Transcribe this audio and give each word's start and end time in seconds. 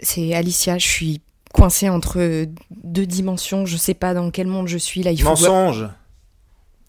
C'est 0.00 0.34
Alicia, 0.34 0.78
je 0.78 0.86
suis 0.86 1.20
coincée 1.52 1.88
entre 1.88 2.46
deux 2.70 3.06
dimensions, 3.06 3.64
je 3.64 3.76
sais 3.76 3.94
pas 3.94 4.12
dans 4.12 4.30
quel 4.30 4.46
monde 4.46 4.68
je 4.68 4.78
suis 4.78 5.02
là. 5.02 5.12
Il 5.12 5.22
faut 5.22 5.28
Mensonge 5.28 5.88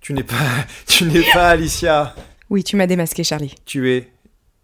Tu 0.02 0.14
n'es 0.14 0.24
pas, 0.24 0.36
tu 0.88 1.06
n'es 1.06 1.24
pas 1.34 1.50
Alicia. 1.50 2.16
Oui, 2.50 2.64
tu 2.64 2.76
m'as 2.76 2.88
démasqué, 2.88 3.24
Charlie. 3.24 3.56
Tu 3.66 3.92
es 3.92 4.12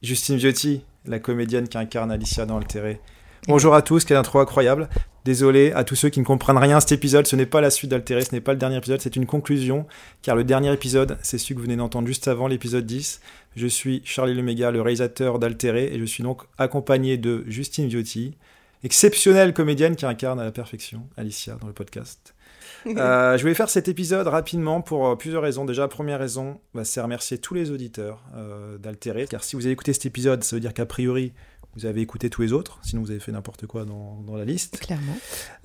Justine 0.01 0.37
Viotti, 0.37 0.81
la 1.05 1.19
comédienne 1.19 1.67
qui 1.67 1.77
incarne 1.77 2.11
Alicia 2.11 2.45
dans 2.45 2.57
Altéré. 2.57 2.99
Bonjour 3.47 3.73
à 3.73 3.81
tous, 3.81 4.05
quelle 4.05 4.17
intro 4.17 4.39
incroyable. 4.39 4.87
Désolé 5.25 5.71
à 5.71 5.83
tous 5.83 5.95
ceux 5.95 6.09
qui 6.09 6.19
ne 6.19 6.25
comprennent 6.25 6.57
rien 6.57 6.77
à 6.77 6.79
cet 6.79 6.91
épisode, 6.91 7.27
ce 7.27 7.35
n'est 7.35 7.47
pas 7.47 7.61
la 7.61 7.71
suite 7.71 7.89
d'Altéré, 7.89 8.21
ce 8.23 8.33
n'est 8.33 8.41
pas 8.41 8.53
le 8.53 8.59
dernier 8.59 8.77
épisode, 8.77 9.01
c'est 9.01 9.15
une 9.15 9.25
conclusion, 9.25 9.87
car 10.21 10.35
le 10.35 10.43
dernier 10.43 10.71
épisode, 10.71 11.17
c'est 11.21 11.37
celui 11.39 11.55
que 11.55 11.59
vous 11.59 11.65
venez 11.65 11.75
d'entendre 11.75 12.07
juste 12.07 12.27
avant, 12.27 12.47
l'épisode 12.47 12.85
10. 12.85 13.19
Je 13.55 13.67
suis 13.67 14.01
Charlie 14.05 14.33
Leméga, 14.33 14.71
le 14.71 14.81
réalisateur 14.81 15.37
d'Altéré, 15.37 15.89
et 15.93 15.99
je 15.99 16.05
suis 16.05 16.23
donc 16.23 16.43
accompagné 16.57 17.17
de 17.17 17.43
Justine 17.47 17.87
Viotti, 17.87 18.37
exceptionnelle 18.83 19.53
comédienne 19.53 19.95
qui 19.95 20.05
incarne 20.05 20.39
à 20.39 20.43
la 20.43 20.51
perfection 20.51 21.07
Alicia 21.17 21.55
dans 21.55 21.67
le 21.67 21.73
podcast. 21.73 22.33
Euh, 22.87 23.37
je 23.37 23.43
voulais 23.43 23.53
faire 23.53 23.69
cet 23.69 23.89
épisode 23.89 24.25
rapidement 24.25 24.81
pour 24.81 25.07
euh, 25.07 25.15
plusieurs 25.15 25.43
raisons. 25.43 25.65
Déjà, 25.65 25.87
première 25.87 26.17
raison, 26.17 26.59
bah, 26.73 26.83
c'est 26.83 26.99
remercier 26.99 27.37
tous 27.37 27.53
les 27.53 27.69
auditeurs 27.69 28.23
euh, 28.35 28.79
d'Altéré, 28.79 29.27
car 29.27 29.43
si 29.43 29.55
vous 29.55 29.65
avez 29.65 29.73
écouté 29.73 29.93
cet 29.93 30.07
épisode, 30.07 30.43
ça 30.43 30.55
veut 30.55 30.59
dire 30.59 30.73
qu'a 30.73 30.87
priori, 30.87 31.31
vous 31.75 31.85
avez 31.85 32.01
écouté 32.01 32.31
tous 32.31 32.41
les 32.41 32.53
autres, 32.53 32.79
sinon 32.81 33.03
vous 33.03 33.11
avez 33.11 33.19
fait 33.19 33.31
n'importe 33.31 33.67
quoi 33.67 33.85
dans, 33.85 34.23
dans, 34.25 34.35
la 34.35 34.45
liste. 34.45 34.79
Clairement. 34.79 35.15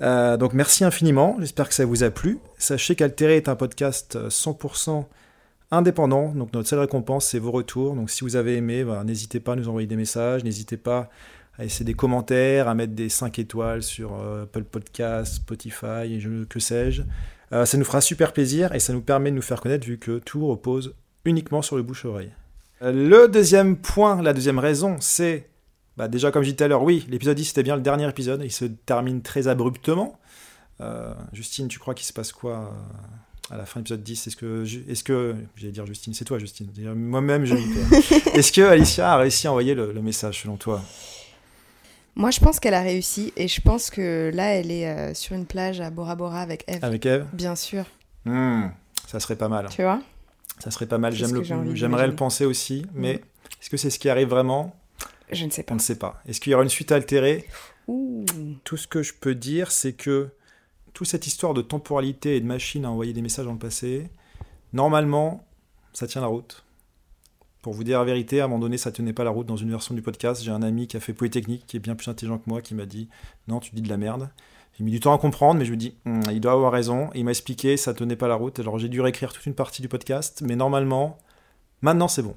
Euh, 0.03 0.37
donc 0.37 0.53
merci 0.53 0.85
infiniment, 0.85 1.37
j'espère 1.41 1.69
que 1.69 1.75
ça 1.75 1.87
vous 1.87 2.05
a 2.05 2.11
plu. 2.11 2.39
Sachez 2.59 2.97
qu'Altéré 2.97 3.37
est 3.37 3.49
un 3.49 3.57
podcast 3.57 4.19
100% 4.29 5.07
indépendant, 5.71 6.33
donc 6.35 6.53
notre 6.53 6.69
seule 6.69 6.81
récompense 6.81 7.27
c'est 7.27 7.39
vos 7.39 7.51
retours. 7.51 7.95
Donc 7.95 8.11
si 8.11 8.23
vous 8.23 8.37
avez 8.37 8.57
aimé, 8.57 8.85
bah, 8.85 9.03
n'hésitez 9.05 9.41
pas 9.41 9.53
à 9.53 9.57
nous 9.57 9.69
envoyer 9.69 9.87
des 9.87 9.97
messages, 9.97 10.45
n'hésitez 10.45 10.77
pas 10.77 11.11
à 11.59 11.63
laisser 11.63 11.85
des 11.85 11.95
commentaires, 11.95 12.69
à 12.69 12.75
mettre 12.75 12.95
des 12.95 13.09
5 13.09 13.39
étoiles 13.39 13.83
sur 13.83 14.15
euh, 14.15 14.45
Apple 14.45 14.65
Podcast, 14.65 15.35
Spotify, 15.37 16.13
et 16.13 16.21
je, 16.21 16.45
que 16.45 16.61
sais-je. 16.61 17.03
Euh, 17.53 17.65
ça 17.65 17.79
nous 17.79 17.85
fera 17.85 18.01
super 18.01 18.33
plaisir 18.33 18.75
et 18.75 18.81
ça 18.81 18.93
nous 18.93 19.01
permet 19.01 19.31
de 19.31 19.37
nous 19.37 19.43
faire 19.43 19.61
connaître 19.61 19.87
vu 19.87 19.99
que 19.99 20.19
tout 20.19 20.47
repose 20.47 20.95
uniquement 21.25 21.63
sur 21.63 21.77
le 21.77 21.83
bouche-oreille. 21.83 22.33
Euh, 22.83 22.93
le 22.93 23.29
deuxième 23.29 23.77
point, 23.77 24.21
la 24.23 24.33
deuxième 24.33 24.59
raison, 24.59 24.97
c'est 25.01 25.49
bah 25.97 26.09
déjà, 26.09 26.31
comme 26.31 26.43
je 26.43 26.49
disais 26.49 26.57
tout 26.57 26.65
à 26.65 26.69
l'heure, 26.69 26.83
oui, 26.83 27.07
l'épisode 27.09 27.37
10 27.37 27.47
c'était 27.47 27.63
bien 27.63 27.77
le 27.77 27.83
dernier 27.83 28.07
épisode, 28.07 28.43
il 28.45 28.53
se 28.53 28.67
termine 28.67 29.23
très 29.23 29.49
abruptement. 29.49 30.19
Justine, 31.33 31.69
tu 31.69 31.79
crois 31.79 31.95
qu'il 31.95 32.05
se 32.05 32.13
passe 32.13 32.33
quoi 32.33 32.75
à 33.51 33.57
la 33.57 33.67
fin 33.67 33.81
de 33.81 33.85
l'épisode 33.85 34.03
10 34.03 34.27
Est-ce 34.27 34.37
que, 34.37 34.65
est-ce 34.89 35.05
que, 35.05 35.35
j'allais 35.57 35.73
dire 35.73 35.87
Justine, 35.87 36.15
c'est 36.15 36.25
toi 36.25 36.39
Justine, 36.39 36.69
moi-même 36.95 37.45
je 37.45 37.55
Est-ce 38.37 38.53
que 38.53 38.63
Alicia 38.63 39.13
a 39.13 39.17
réussi 39.19 39.47
à 39.47 39.51
envoyer 39.51 39.75
le, 39.75 39.93
le 39.93 40.03
message 40.03 40.43
selon 40.43 40.57
toi? 40.57 40.83
Moi 42.17 42.31
je 42.31 42.41
pense 42.41 42.61
qu'elle 42.61 42.75
a 42.75 42.81
réussi 42.81 43.33
et 43.37 43.47
je 43.47 43.61
pense 43.61 43.91
que 43.91 44.31
là 44.33 44.55
elle 44.55 44.71
est 44.71 44.89
euh, 44.89 45.13
sur 45.13 45.37
une 45.37 45.45
plage 45.45 45.81
à 45.81 45.91
Bora 45.91 46.17
Bora 46.17 46.41
avec 46.41 46.65
Eve. 46.67 46.83
Avec 46.83 47.05
Eve? 47.05 47.27
Bien 47.35 47.55
sûr. 47.55 47.85
Mmh, 48.25 48.69
ça 49.07 49.21
serait 49.21 49.37
pas 49.37 49.49
mal. 49.49 49.69
Tu 49.69 49.83
vois? 49.83 50.01
Ça 50.59 50.71
serait 50.71 50.87
pas 50.87 50.97
mal, 50.97 51.13
j'aimerais 51.15 52.07
le 52.07 52.17
penser 52.17 52.47
aussi, 52.47 52.87
mais 52.95 53.15
mmh. 53.15 53.19
est-ce 53.61 53.71
que 53.71 53.77
c'est 53.77 53.91
ce 53.91 53.99
qui 53.99 54.09
arrive 54.09 54.29
vraiment? 54.29 54.75
Je 55.31 55.45
ne 55.45 55.51
sais 55.51 55.63
pas. 55.63 55.73
On 55.73 55.77
ne 55.77 55.81
sait 55.81 55.99
pas. 55.99 56.23
Est-ce 56.27 56.41
qu'il 56.41 56.53
y 56.53 56.55
aura 56.55 56.65
une 56.65 56.71
suite 56.71 56.93
altérée? 56.93 57.47
Ouh. 57.89 58.25
Tout 58.65 58.77
ce 58.77 58.87
que 58.87 59.03
je 59.03 59.13
peux 59.13 59.35
dire, 59.35 59.71
c'est 59.71 59.93
que 59.93 60.31
toute 60.97 61.07
cette 61.07 61.27
histoire 61.27 61.53
de 61.53 61.61
temporalité 61.61 62.37
et 62.37 62.41
de 62.41 62.47
machine 62.47 62.87
à 62.87 62.91
envoyer 62.91 63.13
des 63.13 63.21
messages 63.21 63.45
dans 63.45 63.53
le 63.53 63.59
passé, 63.59 64.09
normalement, 64.73 65.45
ça 65.93 66.07
tient 66.07 66.23
la 66.23 66.27
route. 66.27 66.65
Pour 67.61 67.75
vous 67.75 67.85
dire 67.85 67.99
la 67.99 68.07
vérité, 68.07 68.41
à 68.41 68.47
un 68.47 68.49
moment 68.49 68.61
donné, 68.61 68.79
ça 68.79 68.91
tenait 68.91 69.13
pas 69.13 69.23
la 69.23 69.29
route 69.29 69.47
dans 69.47 69.59
une 69.59 69.69
version 69.69 69.95
du 69.95 70.01
podcast. 70.01 70.43
J'ai 70.43 70.53
un 70.53 70.63
ami 70.63 70.87
qui 70.87 70.97
a 70.97 71.01
fait 71.01 71.13
Polytechnique, 71.13 71.67
qui 71.67 71.77
est 71.77 71.81
bien 71.81 71.97
plus 71.97 72.09
intelligent 72.09 72.39
que 72.39 72.49
moi, 72.49 72.63
qui 72.63 72.75
m'a 72.75 72.87
dit 72.87 73.11
Non, 73.47 73.61
tu 73.61 73.75
dis 73.75 73.83
de 73.83 73.91
la 73.91 73.99
merde. 73.99 74.31
J'ai 74.79 74.85
mis 74.85 74.91
du 74.91 74.99
temps 74.99 75.13
à 75.13 75.19
comprendre, 75.19 75.59
mais 75.59 75.67
je 75.67 75.73
me 75.73 75.77
dis 75.77 75.95
hm, 76.07 76.23
Il 76.31 76.41
doit 76.41 76.53
avoir 76.53 76.73
raison. 76.73 77.11
il 77.15 77.27
m'a 77.27 77.33
expliqué, 77.33 77.77
ça 77.77 77.93
tenait 77.93 78.17
pas 78.17 78.29
la 78.29 78.35
route. 78.35 78.59
Alors 78.59 78.79
j'ai 78.79 78.89
dû 78.89 79.03
réécrire 79.03 79.35
toute 79.35 79.45
une 79.45 79.55
partie 79.55 79.83
du 79.83 79.89
podcast, 79.89 80.43
mais 80.47 80.57
normalement, 80.57 81.19
maintenant 81.83 82.09
c'est 82.09 82.23
bon. 82.23 82.37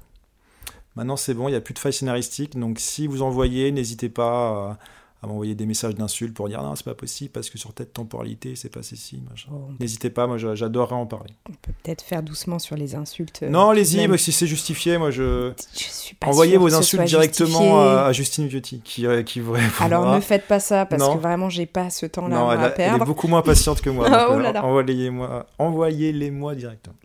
Maintenant, 0.96 1.16
c'est 1.16 1.34
bon, 1.34 1.48
il 1.48 1.52
n'y 1.52 1.56
a 1.56 1.60
plus 1.60 1.72
de 1.72 1.78
faille 1.78 1.92
scénaristique. 1.92 2.58
Donc, 2.58 2.80
si 2.80 3.06
vous 3.06 3.22
envoyez, 3.22 3.70
n'hésitez 3.70 4.08
pas 4.08 4.72
à, 4.72 4.78
à 5.22 5.26
m'envoyer 5.26 5.54
des 5.54 5.66
messages 5.66 5.94
d'insultes 5.94 6.34
pour 6.34 6.48
dire 6.48 6.62
non, 6.62 6.74
c'est 6.76 6.84
pas 6.84 6.94
possible 6.94 7.30
parce 7.30 7.50
que 7.50 7.58
sur 7.58 7.74
telle 7.74 7.88
temporalité, 7.88 8.56
c'est 8.56 8.70
passé 8.70 8.96
ci. 8.96 9.22
Oh, 9.52 9.68
n'hésitez 9.78 10.08
pas, 10.08 10.26
moi 10.26 10.38
j'adorerais 10.38 10.94
en 10.94 11.06
parler. 11.06 11.34
On 11.48 11.52
peut 11.52 11.72
peut-être 11.82 12.02
faire 12.02 12.22
doucement 12.22 12.58
sur 12.58 12.76
les 12.76 12.94
insultes. 12.94 13.42
Non, 13.42 13.68
allez-y, 13.68 14.08
mais 14.08 14.16
si 14.16 14.32
c'est 14.32 14.46
justifié, 14.46 14.96
moi 14.96 15.10
je. 15.10 15.52
Je 15.72 15.84
suis 15.84 16.14
pas 16.14 16.28
Envoyez 16.28 16.56
vos 16.56 16.74
insultes 16.74 17.04
directement 17.04 17.80
à, 17.80 18.04
à, 18.04 18.12
Justine 18.12 18.46
Viotti 18.46 18.80
qui, 18.80 19.06
euh, 19.06 19.22
qui 19.22 19.40
vous 19.40 19.52
répondra. 19.52 19.84
Alors, 19.84 20.14
ne 20.14 20.20
faites 20.20 20.46
pas 20.46 20.60
ça 20.60 20.86
parce 20.86 21.02
non. 21.02 21.16
que 21.16 21.20
vraiment, 21.20 21.50
j'ai 21.50 21.66
pas 21.66 21.90
ce 21.90 22.06
temps-là 22.06 22.48
à 22.48 22.66
elle, 22.66 22.74
perdre. 22.74 22.96
Elle 22.96 23.02
est 23.02 23.06
beaucoup 23.06 23.28
moins 23.28 23.42
patiente 23.42 23.80
que 23.82 23.90
moi. 23.90 24.06
oh 24.30 24.38
là. 24.38 24.64
Envoyez-les-moi 24.64 25.46
envoyez 25.58 26.30
moi 26.30 26.54
directement. 26.54 26.96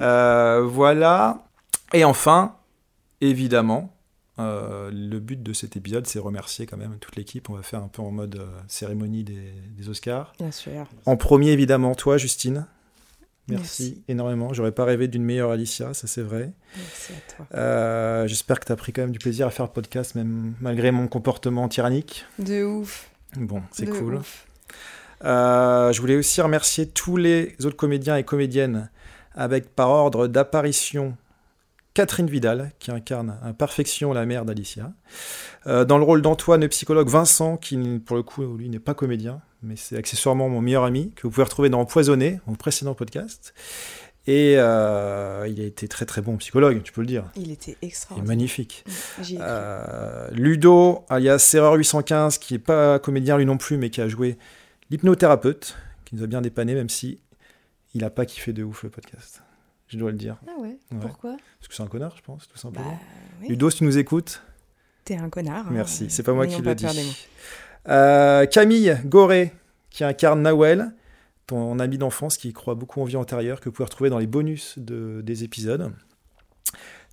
Euh, 0.00 0.62
voilà. 0.66 1.44
Et 1.92 2.04
enfin, 2.04 2.56
évidemment, 3.20 3.95
euh, 4.38 4.90
le 4.92 5.18
but 5.18 5.42
de 5.42 5.52
cet 5.52 5.76
épisode, 5.76 6.06
c'est 6.06 6.18
remercier 6.18 6.66
quand 6.66 6.76
même 6.76 6.98
toute 7.00 7.16
l'équipe. 7.16 7.48
On 7.48 7.54
va 7.54 7.62
faire 7.62 7.82
un 7.82 7.88
peu 7.88 8.02
en 8.02 8.10
mode 8.10 8.36
euh, 8.36 8.46
cérémonie 8.68 9.24
des, 9.24 9.52
des, 9.76 9.88
Oscars. 9.88 10.34
Bien 10.38 10.50
sûr. 10.50 10.86
En 11.06 11.16
premier, 11.16 11.50
évidemment, 11.50 11.94
toi, 11.94 12.18
Justine. 12.18 12.66
Merci, 13.48 13.82
Merci. 13.84 14.04
énormément. 14.08 14.52
J'aurais 14.52 14.72
pas 14.72 14.84
rêvé 14.84 15.08
d'une 15.08 15.22
meilleure 15.22 15.52
Alicia, 15.52 15.94
ça 15.94 16.08
c'est 16.08 16.22
vrai. 16.22 16.50
Merci 16.76 17.12
à 17.12 17.32
toi. 17.32 17.46
Euh, 17.54 18.26
J'espère 18.26 18.58
que 18.58 18.66
tu 18.66 18.72
as 18.72 18.76
pris 18.76 18.92
quand 18.92 19.02
même 19.02 19.12
du 19.12 19.20
plaisir 19.20 19.46
à 19.46 19.50
faire 19.50 19.66
le 19.66 19.70
podcast, 19.70 20.16
même 20.16 20.54
malgré 20.60 20.90
mon 20.90 21.06
comportement 21.06 21.68
tyrannique. 21.68 22.24
De 22.40 22.64
ouf. 22.64 23.08
Bon, 23.36 23.62
c'est 23.70 23.86
cool. 23.86 24.16
ouf. 24.16 24.46
Je 25.22 26.00
voulais 26.00 26.16
aussi 26.16 26.40
remercier 26.40 26.88
tous 26.88 27.16
les 27.16 27.54
autres 27.64 27.76
comédiens 27.76 28.16
et 28.16 28.24
comédiennes 28.24 28.90
avec 29.36 29.74
par 29.74 29.90
ordre 29.90 30.26
d'apparition 30.26 31.16
Catherine 31.96 32.26
Vidal, 32.26 32.72
qui 32.78 32.90
incarne 32.90 33.38
à 33.42 33.54
perfection 33.54 34.12
la 34.12 34.26
mère 34.26 34.44
d'Alicia. 34.44 34.92
Euh, 35.66 35.86
dans 35.86 35.96
le 35.96 36.04
rôle 36.04 36.20
d'Antoine, 36.20 36.60
le 36.60 36.68
psychologue 36.68 37.08
Vincent, 37.08 37.56
qui 37.56 37.78
pour 38.04 38.16
le 38.16 38.22
coup, 38.22 38.44
lui, 38.54 38.68
n'est 38.68 38.78
pas 38.78 38.92
comédien, 38.92 39.40
mais 39.62 39.76
c'est 39.76 39.96
accessoirement 39.96 40.50
mon 40.50 40.60
meilleur 40.60 40.84
ami, 40.84 41.12
que 41.16 41.22
vous 41.22 41.30
pouvez 41.30 41.44
retrouver 41.44 41.70
dans 41.70 41.80
Empoisonné, 41.80 42.38
mon 42.46 42.54
précédent 42.54 42.92
podcast. 42.94 43.54
Et 44.26 44.56
euh, 44.58 45.46
il 45.48 45.58
a 45.58 45.64
été 45.64 45.88
très 45.88 46.04
très 46.04 46.20
bon 46.20 46.36
psychologue, 46.36 46.82
tu 46.82 46.92
peux 46.92 47.00
le 47.00 47.06
dire. 47.06 47.24
Il 47.34 47.50
était 47.50 47.78
Il 47.80 47.84
est 47.86 47.88
extraordinaire. 47.88 48.28
magnifique. 48.28 48.84
Cru. 49.22 49.36
Euh, 49.40 50.28
Ludo, 50.32 51.06
alias 51.08 51.38
Serreur 51.38 51.72
815, 51.76 52.36
qui 52.36 52.52
n'est 52.52 52.58
pas 52.58 52.98
comédien 52.98 53.38
lui 53.38 53.46
non 53.46 53.56
plus, 53.56 53.78
mais 53.78 53.88
qui 53.88 54.02
a 54.02 54.08
joué 54.08 54.36
l'hypnothérapeute, 54.90 55.78
qui 56.04 56.14
nous 56.14 56.22
a 56.22 56.26
bien 56.26 56.42
dépanné, 56.42 56.74
même 56.74 56.90
si 56.90 57.20
il 57.94 58.02
n'a 58.02 58.10
pas 58.10 58.26
kiffé 58.26 58.52
de 58.52 58.64
ouf 58.64 58.82
le 58.82 58.90
podcast. 58.90 59.40
Je 59.88 59.98
dois 59.98 60.10
le 60.10 60.16
dire. 60.16 60.36
Ah 60.48 60.60
ouais, 60.60 60.78
Ouais. 60.90 60.98
Pourquoi? 61.00 61.36
Parce 61.58 61.68
que 61.68 61.74
c'est 61.74 61.82
un 61.82 61.86
connard, 61.86 62.14
je 62.16 62.22
pense, 62.22 62.44
tout 62.48 62.54
Bah 62.54 62.60
simplement. 62.60 62.98
oui. 63.42 63.48
Ludo, 63.48 63.70
si 63.70 63.78
tu 63.78 63.84
nous 63.84 63.98
écoutes, 63.98 64.42
T'es 65.04 65.16
un 65.16 65.28
connard. 65.30 65.66
hein. 65.68 65.70
merci. 65.72 66.10
C'est 66.10 66.22
pas 66.24 66.32
moi 66.32 66.46
qui 66.46 66.60
le 66.60 66.74
dis. 66.74 66.86
Euh, 67.88 68.46
Camille 68.46 68.96
Goré, 69.04 69.52
qui 69.90 70.02
incarne 70.02 70.42
Nawel, 70.42 70.92
ton 71.46 71.78
ami 71.78 71.98
d'enfance 71.98 72.36
qui 72.36 72.52
croit 72.52 72.74
beaucoup 72.74 73.00
en 73.00 73.04
vie 73.04 73.14
antérieure, 73.16 73.60
que 73.60 73.66
vous 73.68 73.72
pouvez 73.72 73.84
retrouver 73.84 74.10
dans 74.10 74.18
les 74.18 74.26
bonus 74.26 74.76
de- 74.78 75.20
des 75.24 75.44
épisodes. 75.44 75.92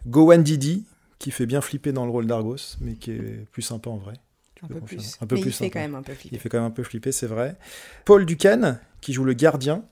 Gowan 0.07 0.41
Didi, 0.43 0.85
qui 1.19 1.31
fait 1.31 1.45
bien 1.45 1.61
flipper 1.61 1.91
dans 1.93 2.05
le 2.05 2.11
rôle 2.11 2.25
d'Argos, 2.27 2.77
mais 2.81 2.95
qui 2.95 3.11
est 3.11 3.45
plus 3.51 3.61
sympa 3.61 3.89
en 3.89 3.97
vrai. 3.97 4.15
Un 4.63 4.67
peu 4.67 4.81
plus. 4.81 5.17
Un 5.21 5.27
peu 5.27 5.35
Mais 5.35 5.41
plus 5.41 5.49
il 5.49 5.53
fait 5.53 5.65
sympa. 5.65 5.73
quand 5.73 5.79
même 5.81 5.95
un 5.95 6.01
peu 6.01 6.11
Il 6.13 6.15
flipper. 6.17 6.37
fait 6.39 6.49
quand 6.49 6.57
même 6.57 6.67
un 6.67 6.71
peu 6.71 6.83
flipper, 6.83 7.11
c'est 7.11 7.27
vrai. 7.27 7.55
Paul 8.05 8.25
Ducan, 8.25 8.77
qui 9.01 9.13
joue 9.13 9.23
le 9.25 9.33
gardien, 9.33 9.83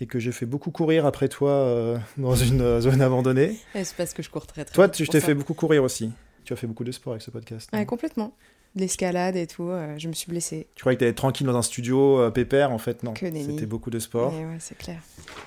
et 0.00 0.06
que 0.06 0.18
j'ai 0.18 0.32
fait 0.32 0.46
beaucoup 0.46 0.70
courir 0.70 1.06
après 1.06 1.28
toi 1.28 1.50
euh, 1.50 1.98
dans 2.16 2.34
une 2.34 2.60
euh, 2.60 2.80
zone 2.80 3.00
abandonnée. 3.00 3.58
Ouais, 3.74 3.84
C'est 3.84 3.96
parce 3.96 4.12
que 4.12 4.22
je 4.22 4.30
cours 4.30 4.46
très 4.46 4.64
très 4.64 4.74
Toi, 4.74 4.88
tu 4.88 5.02
je 5.02 5.06
pour 5.08 5.12
t'ai 5.12 5.20
ça. 5.20 5.26
fait 5.26 5.34
beaucoup 5.34 5.54
courir 5.54 5.82
aussi. 5.82 6.12
Tu 6.44 6.52
as 6.52 6.56
fait 6.56 6.66
beaucoup 6.66 6.84
de 6.84 6.92
sport 6.92 7.12
avec 7.14 7.22
ce 7.22 7.30
podcast. 7.30 7.70
Ouais, 7.72 7.84
complètement. 7.86 8.32
De 8.74 8.80
L'escalade 8.82 9.36
et 9.36 9.46
tout, 9.46 9.68
euh, 9.70 9.94
je 9.96 10.06
me 10.06 10.12
suis 10.12 10.30
blessée. 10.30 10.68
Tu 10.74 10.82
croyais 10.82 10.96
que 10.98 11.02
tu 11.04 11.08
être 11.08 11.16
tranquille 11.16 11.46
dans 11.46 11.56
un 11.56 11.62
studio 11.62 12.20
euh, 12.20 12.30
pépère, 12.30 12.72
en 12.72 12.78
fait, 12.78 13.02
non. 13.02 13.14
Que. 13.14 13.26
C'était 13.32 13.64
beaucoup 13.66 13.88
de 13.90 13.98
sport. 13.98 14.34
Et 14.34 14.44
ouais, 14.44 14.58
c'est 14.60 14.76
clair. 14.76 15.00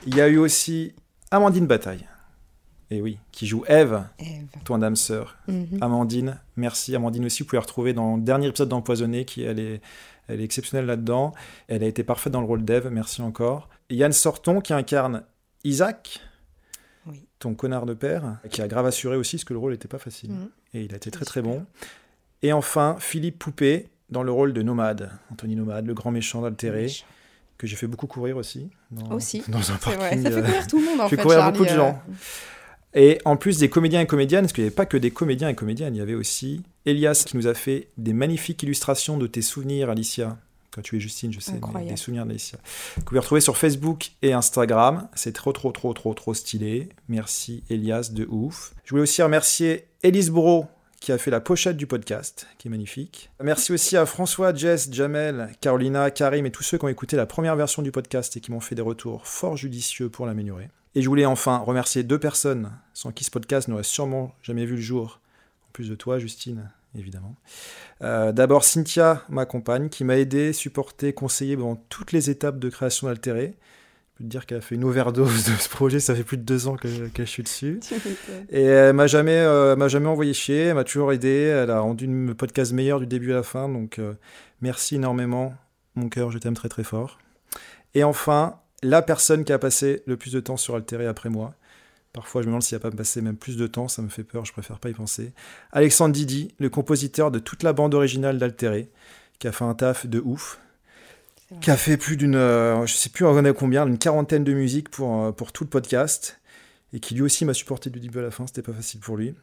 Il 0.07 0.15
y 0.15 0.21
a 0.21 0.27
eu 0.27 0.37
aussi 0.37 0.93
Amandine 1.29 1.67
Bataille. 1.67 2.05
Et 2.91 3.03
oui, 3.03 3.19
qui 3.31 3.45
joue 3.45 3.63
Eve, 3.67 4.03
Eve. 4.17 4.47
ton 4.65 4.81
âme 4.81 4.95
sœur. 4.95 5.37
Mhm. 5.47 5.77
Amandine, 5.79 6.39
merci. 6.55 6.95
Amandine 6.95 7.25
aussi, 7.25 7.43
vous 7.43 7.47
pouvez 7.49 7.57
la 7.57 7.61
retrouver 7.61 7.93
dans 7.93 8.15
le 8.15 8.23
dernier 8.23 8.47
épisode 8.47 8.69
d'Empoisonné, 8.69 9.25
qui 9.25 9.43
elle 9.43 9.59
est, 9.59 9.81
elle 10.29 10.39
est 10.41 10.43
exceptionnelle 10.45 10.85
là-dedans. 10.85 11.33
Elle 11.67 11.83
a 11.83 11.87
été 11.87 12.03
parfaite 12.03 12.31
dans 12.31 12.41
le 12.41 12.47
rôle 12.47 12.63
d'Eve, 12.63 12.89
merci 12.91 13.21
encore. 13.21 13.67
Et 13.89 13.95
Yann 13.95 14.11
Sorton, 14.13 14.61
qui 14.61 14.73
incarne 14.73 15.23
Isaac, 15.63 16.21
Oui. 17.07 17.25
ton 17.39 17.53
connard 17.55 17.85
de 17.85 17.93
père, 17.93 18.37
qui 18.49 18.61
a 18.61 18.67
grave 18.67 18.85
assuré 18.85 19.15
aussi, 19.17 19.37
parce 19.37 19.43
que 19.43 19.53
le 19.53 19.59
rôle 19.59 19.71
n'était 19.73 19.87
pas 19.87 19.97
facile. 19.99 20.31
Mhm. 20.31 20.49
Et 20.75 20.83
il 20.83 20.93
a 20.93 20.97
été 20.97 21.11
très 21.11 21.25
très 21.25 21.41
bon. 21.41 21.65
Et 22.41 22.53
enfin, 22.53 22.95
Philippe 22.99 23.39
Poupée, 23.39 23.89
dans 24.09 24.23
le 24.23 24.31
rôle 24.31 24.53
de 24.53 24.61
Nomade, 24.61 25.11
Anthony 25.31 25.55
Nomade, 25.55 25.85
le 25.85 25.93
grand 25.93 26.11
méchant 26.11 26.41
d'Altéré, 26.41 26.83
Méchant. 26.83 27.05
que 27.57 27.67
j'ai 27.67 27.75
fait 27.75 27.87
beaucoup 27.87 28.07
courir 28.07 28.37
aussi. 28.37 28.69
Dans, 28.91 29.11
Aussi. 29.11 29.43
Dans 29.47 29.71
un 29.71 29.75
vrai, 29.75 29.97
parking. 29.97 30.23
ça 30.23 30.31
fait 30.31 30.37
euh, 30.37 30.41
courir 30.43 30.67
tout 30.67 30.79
le 30.79 30.85
monde 30.85 31.01
en 31.01 31.09
fait 31.09 31.15
fait. 31.17 31.21
courir 31.21 31.39
Charlie, 31.39 31.59
beaucoup 31.59 31.69
de 31.71 31.77
euh. 31.79 31.91
Et 32.93 33.19
en 33.25 33.37
plus 33.37 33.57
des 33.59 33.69
comédiens 33.69 34.01
et 34.01 34.07
comédiennes, 34.07 34.43
parce 34.43 34.53
qu'il 34.53 34.63
n'y 34.63 34.67
avait 34.67 34.75
pas 34.75 34.85
que 34.85 34.97
des 34.97 35.11
comédiens 35.11 35.49
et 35.49 35.55
comédiennes, 35.55 35.95
il 35.95 35.99
y 35.99 36.01
avait 36.01 36.15
aussi 36.15 36.63
Elias 36.85 37.23
qui 37.25 37.37
nous 37.37 37.47
a 37.47 37.53
fait 37.53 37.89
des 37.97 38.13
magnifiques 38.13 38.63
illustrations 38.63 39.17
de 39.17 39.27
tes 39.27 39.41
souvenirs, 39.41 39.89
Alicia. 39.89 40.37
Quand 40.71 40.81
tu 40.83 40.95
es 40.97 40.99
Justine, 40.99 41.33
je 41.33 41.39
sais, 41.39 41.59
mais 41.73 41.85
des 41.85 41.97
souvenirs 41.97 42.25
d'Alicia. 42.25 42.59
Que 42.59 42.99
vous 42.99 43.05
pouvez 43.05 43.19
retrouver 43.19 43.41
sur 43.41 43.57
Facebook 43.57 44.11
et 44.21 44.33
Instagram. 44.33 45.07
C'est 45.15 45.33
trop, 45.33 45.51
trop, 45.51 45.71
trop, 45.71 45.93
trop, 45.93 46.13
trop 46.13 46.33
stylé. 46.35 46.89
Merci 47.07 47.63
Elias, 47.71 48.11
de 48.13 48.27
ouf. 48.29 48.73
Je 48.85 48.91
voulais 48.91 49.01
aussi 49.01 49.23
remercier 49.23 49.85
Elise 50.03 50.29
Bourreau 50.29 50.67
qui 50.99 51.11
a 51.11 51.17
fait 51.17 51.31
la 51.31 51.39
pochette 51.39 51.77
du 51.77 51.87
podcast, 51.87 52.45
qui 52.57 52.67
est 52.67 52.71
magnifique. 52.71 53.31
Merci 53.41 53.71
aussi 53.71 53.95
à 53.95 54.05
François, 54.05 54.53
Jess, 54.53 54.91
Jamel, 54.91 55.49
Carolina, 55.61 56.11
Karim 56.11 56.45
et 56.45 56.51
tous 56.51 56.63
ceux 56.63 56.77
qui 56.77 56.85
ont 56.85 56.89
écouté 56.89 57.15
la 57.15 57.25
première 57.25 57.55
version 57.55 57.81
du 57.81 57.91
podcast 57.91 58.35
et 58.35 58.41
qui 58.41 58.51
m'ont 58.51 58.59
fait 58.59 58.75
des 58.75 58.81
retours 58.81 59.25
fort 59.25 59.55
judicieux 59.55 60.09
pour 60.09 60.25
l'améliorer. 60.25 60.69
Et 60.95 61.01
je 61.01 61.07
voulais 61.07 61.25
enfin 61.25 61.57
remercier 61.57 62.03
deux 62.03 62.19
personnes 62.19 62.71
sans 62.93 63.11
qui 63.11 63.23
ce 63.23 63.31
podcast 63.31 63.67
n'aurait 63.67 63.83
sûrement 63.83 64.33
jamais 64.41 64.65
vu 64.65 64.75
le 64.75 64.81
jour, 64.81 65.19
en 65.67 65.71
plus 65.71 65.89
de 65.89 65.95
toi, 65.95 66.19
Justine, 66.19 66.71
évidemment. 66.97 67.35
Euh, 68.01 68.31
D'abord, 68.31 68.63
Cynthia, 68.63 69.23
ma 69.29 69.45
compagne, 69.45 69.89
qui 69.89 70.03
m'a 70.03 70.17
aidé, 70.17 70.51
supporté, 70.51 71.13
conseillé 71.13 71.55
dans 71.55 71.75
toutes 71.75 72.11
les 72.11 72.29
étapes 72.29 72.59
de 72.59 72.69
création 72.69 73.07
d'Altéré. 73.07 73.53
Je 74.13 74.17
peux 74.17 74.23
te 74.25 74.29
dire 74.29 74.45
qu'elle 74.45 74.57
a 74.57 74.61
fait 74.61 74.75
une 74.75 74.83
overdose 74.83 75.45
de 75.45 75.55
ce 75.55 75.69
projet, 75.69 75.99
ça 75.99 76.15
fait 76.15 76.23
plus 76.23 76.37
de 76.37 76.43
deux 76.43 76.67
ans 76.67 76.75
que, 76.75 77.07
que 77.07 77.23
je 77.23 77.29
suis 77.29 77.43
dessus. 77.43 77.79
Et 78.49 78.63
elle 78.63 78.93
m'a 78.93 79.07
jamais, 79.07 79.37
euh, 79.37 79.75
m'a 79.75 79.87
jamais 79.87 80.07
envoyé 80.07 80.33
chier, 80.33 80.63
elle 80.63 80.75
m'a 80.75 80.83
toujours 80.83 81.13
aidé, 81.13 81.29
elle 81.29 81.71
a 81.71 81.79
rendu 81.79 82.07
le 82.07 82.33
podcast 82.33 82.73
meilleur 82.73 82.99
du 82.99 83.07
début 83.07 83.31
à 83.31 83.35
la 83.35 83.43
fin, 83.43 83.69
donc 83.69 83.99
euh, 83.99 84.15
merci 84.59 84.95
énormément, 84.95 85.53
mon 85.95 86.09
cœur, 86.09 86.31
je 86.31 86.39
t'aime 86.39 86.55
très 86.55 86.67
très 86.67 86.83
fort. 86.83 87.19
Et 87.93 88.03
enfin, 88.03 88.59
la 88.83 89.01
personne 89.01 89.43
qui 89.43 89.53
a 89.53 89.59
passé 89.59 90.03
le 90.05 90.17
plus 90.17 90.33
de 90.33 90.39
temps 90.39 90.57
sur 90.57 90.75
Altéré 90.75 91.05
après 91.05 91.29
moi. 91.29 91.53
Parfois, 92.13 92.41
je 92.41 92.47
me 92.47 92.51
demande 92.51 92.63
s'il 92.63 92.75
n'a 92.75 92.79
pas 92.79 92.91
passé 92.91 93.21
même 93.21 93.37
plus 93.37 93.55
de 93.55 93.67
temps, 93.67 93.87
ça 93.87 94.01
me 94.01 94.09
fait 94.09 94.23
peur, 94.23 94.43
je 94.45 94.51
préfère 94.51 94.79
pas 94.79 94.89
y 94.89 94.93
penser. 94.93 95.31
Alexandre 95.71 96.13
Didi, 96.13 96.55
le 96.59 96.69
compositeur 96.69 97.29
de 97.29 97.39
toute 97.39 97.61
la 97.61 97.71
bande 97.71 97.93
originale 97.93 98.39
d'Altéré, 98.39 98.89
qui 99.37 99.47
a 99.47 99.51
fait 99.51 99.65
un 99.65 99.75
taf 99.75 100.07
de 100.07 100.19
ouf, 100.19 100.59
qui 101.61 101.71
a 101.71 101.77
fait 101.77 101.97
plus 101.97 102.17
d'une, 102.17 102.35
euh, 102.35 102.85
je 102.85 102.93
sais 102.93 103.09
plus 103.09 103.25
on 103.25 103.29
en 103.29 103.45
a 103.45 103.53
combien, 103.53 103.85
une 103.87 103.97
quarantaine 103.97 104.43
de 104.43 104.53
musiques 104.53 104.89
pour, 104.89 105.23
euh, 105.23 105.31
pour 105.31 105.51
tout 105.51 105.63
le 105.63 105.69
podcast, 105.69 106.39
et 106.93 106.99
qui 106.99 107.13
lui 107.13 107.21
aussi 107.21 107.45
m'a 107.45 107.53
supporté 107.53 107.89
du 107.89 107.99
début 107.99 108.19
à 108.19 108.23
la 108.23 108.31
fin, 108.31 108.47
c'était 108.47 108.61
pas 108.63 108.73
facile 108.73 108.99
pour 108.99 109.17
lui. 109.17 109.35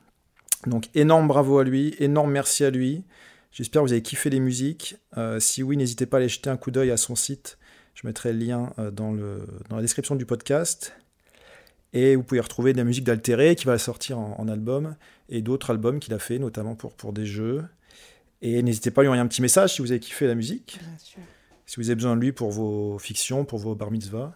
Donc 0.67 0.89
énorme 0.95 1.29
bravo 1.29 1.59
à 1.59 1.65
lui, 1.65 1.95
énorme 1.99 2.33
merci 2.33 2.65
à 2.65 2.71
lui. 2.71 3.05
J'espère 3.53 3.83
que 3.83 3.87
vous 3.87 3.93
avez 3.93 4.03
kiffé 4.03 4.29
les 4.31 4.41
musiques. 4.41 4.97
Euh, 5.17 5.41
si 5.41 5.63
oui, 5.63 5.77
n'hésitez 5.77 6.07
pas 6.07 6.17
à 6.17 6.21
aller 6.21 6.29
jeter 6.29 6.51
un 6.51 6.57
coup 6.57 6.71
d'œil 6.71 6.91
à 6.91 6.97
son 6.97 7.15
site. 7.15 7.59
Je 7.97 8.07
mettrai 8.07 8.33
le 8.33 8.39
lien 8.39 8.73
euh, 8.79 8.91
dans, 8.93 9.11
le, 9.11 9.41
dans 9.69 9.77
la 9.77 9.83
description 9.83 10.15
du 10.17 10.27
podcast. 10.27 10.93
Et 11.93 12.15
vous 12.15 12.23
pouvez 12.23 12.41
retrouver 12.41 12.73
de 12.73 12.79
la 12.79 12.85
musique 12.85 13.05
d'Altéré 13.05 13.57
qui 13.57 13.65
va 13.65 13.79
sortir 13.79 14.19
en, 14.19 14.37
en 14.39 14.49
album 14.49 14.97
et 15.31 15.41
d'autres 15.41 15.71
albums 15.71 15.99
qu'il 15.99 16.13
a 16.15 16.19
fait, 16.19 16.39
notamment 16.39 16.75
pour, 16.75 16.93
pour 16.93 17.13
des 17.13 17.25
jeux. 17.27 17.65
Et 18.43 18.63
n'hésitez 18.63 18.91
pas 18.91 19.01
à 19.01 19.03
lui 19.05 19.09
envoyer 19.09 19.23
un 19.23 19.27
petit 19.27 19.41
message 19.43 19.75
si 19.75 19.83
vous 19.83 19.91
avez 19.93 20.01
kiffé 20.01 20.27
la 20.27 20.35
musique. 20.35 20.79
Bien 20.81 20.99
sûr. 20.99 21.19
Si 21.65 21.77
vous 21.81 21.89
avez 21.89 21.95
besoin 21.97 22.15
de 22.17 22.21
lui 22.21 22.33
pour 22.33 22.51
vos 22.53 22.99
fictions, 22.99 23.45
pour 23.47 23.59
vos 23.59 23.75
bar 23.75 23.91
mitzvahs, 23.91 24.33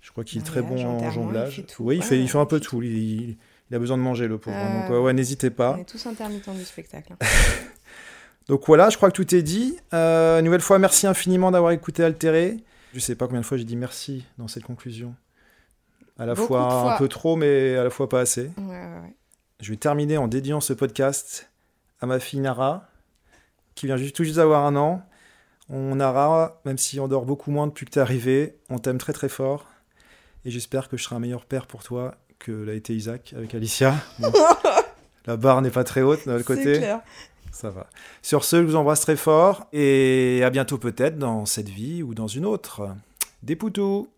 je 0.00 0.10
crois 0.10 0.24
qu'il 0.24 0.40
est 0.40 0.44
très 0.44 0.62
bon 0.62 0.84
en 0.86 1.10
jonglage. 1.10 1.58
il 1.58 1.64
oui, 1.80 1.96
il, 1.96 2.00
Ouais, 2.00 2.04
fait, 2.06 2.18
il 2.18 2.28
fait 2.28 2.38
un 2.38 2.46
peu 2.46 2.60
tout. 2.60 2.82
Il, 2.82 2.96
il- 2.96 3.36
il 3.68 3.74
a 3.74 3.80
besoin 3.80 3.96
de 3.98 4.02
manger, 4.02 4.28
le 4.28 4.38
pauvre. 4.38 4.56
Euh, 4.56 4.80
Donc, 4.82 4.90
ouais, 4.90 4.98
ouais, 4.98 5.12
n'hésitez 5.12 5.50
pas. 5.50 5.74
On 5.76 5.80
est 5.80 5.84
tous 5.84 6.06
intermittents 6.06 6.54
du 6.54 6.64
spectacle. 6.64 7.14
hein. 7.14 7.26
Donc 8.48 8.64
voilà, 8.64 8.90
je 8.90 8.96
crois 8.96 9.10
que 9.10 9.16
tout 9.16 9.34
est 9.34 9.42
dit. 9.42 9.76
Euh, 9.92 10.40
nouvelle 10.40 10.60
fois, 10.60 10.78
merci 10.78 11.08
infiniment 11.08 11.50
d'avoir 11.50 11.72
écouté 11.72 12.04
Altéré. 12.04 12.58
Je 12.96 13.00
sais 13.02 13.14
pas 13.14 13.26
combien 13.26 13.42
de 13.42 13.44
fois 13.46 13.58
j'ai 13.58 13.64
dit 13.64 13.76
merci 13.76 14.24
dans 14.38 14.48
cette 14.48 14.62
conclusion. 14.62 15.14
À 16.18 16.24
la 16.24 16.32
Beaucoup 16.34 16.46
fois, 16.46 16.94
un 16.94 16.96
peu 16.96 17.08
trop, 17.08 17.36
mais 17.36 17.76
à 17.76 17.84
la 17.84 17.90
fois 17.90 18.08
pas 18.08 18.20
assez. 18.20 18.50
Ouais, 18.56 18.64
ouais, 18.64 19.00
ouais. 19.02 19.14
Je 19.60 19.70
vais 19.70 19.76
terminer 19.76 20.16
en 20.16 20.28
dédiant 20.28 20.62
ce 20.62 20.72
podcast 20.72 21.50
à 22.00 22.06
ma 22.06 22.20
fille 22.20 22.40
Nara, 22.40 22.88
qui 23.74 23.84
vient 23.84 23.98
juste, 23.98 24.16
tout 24.16 24.24
juste 24.24 24.36
d'avoir 24.36 24.64
un 24.64 24.76
an. 24.76 25.02
On 25.68 25.96
Nara, 25.96 26.62
même 26.64 26.78
si 26.78 26.98
on 26.98 27.06
dort 27.06 27.26
beaucoup 27.26 27.50
moins 27.50 27.66
depuis 27.66 27.84
que 27.84 27.90
t'es 27.90 28.00
arrivé, 28.00 28.56
on 28.70 28.78
t'aime 28.78 28.96
très 28.96 29.12
très 29.12 29.28
fort. 29.28 29.68
Et 30.46 30.50
j'espère 30.50 30.88
que 30.88 30.96
je 30.96 31.02
serai 31.02 31.16
un 31.16 31.20
meilleur 31.20 31.44
père 31.44 31.66
pour 31.66 31.82
toi 31.82 32.14
que 32.38 32.50
l'a 32.50 32.72
été 32.72 32.94
Isaac 32.94 33.34
avec 33.36 33.54
Alicia. 33.54 33.94
Bon, 34.20 34.32
la 35.26 35.36
barre 35.36 35.60
n'est 35.60 35.68
pas 35.68 35.84
très 35.84 36.00
haute 36.00 36.24
de 36.24 36.32
notre 36.32 36.46
côté. 36.46 36.78
clair. 36.78 37.02
Ça 37.56 37.70
va. 37.70 37.86
Sur 38.20 38.44
ce, 38.44 38.56
je 38.56 38.66
vous 38.66 38.76
embrasse 38.76 39.00
très 39.00 39.16
fort 39.16 39.66
et 39.72 40.42
à 40.44 40.50
bientôt 40.50 40.76
peut-être 40.76 41.18
dans 41.18 41.46
cette 41.46 41.70
vie 41.70 42.02
ou 42.02 42.12
dans 42.12 42.26
une 42.26 42.44
autre. 42.44 42.82
Des 43.42 43.56
poutous 43.56 44.10